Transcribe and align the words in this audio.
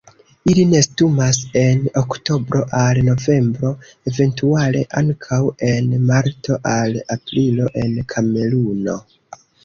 Ili 0.51 0.61
nestumas 0.69 1.39
en 1.59 1.81
oktobro 1.99 2.61
al 2.77 2.99
novembro, 3.09 3.71
eventuale 4.11 4.81
ankaŭ 5.01 5.39
en 5.67 5.93
marto 6.13 6.57
al 6.71 6.97
aprilo 7.17 7.69
en 7.83 7.93
Kameruno. 8.15 8.97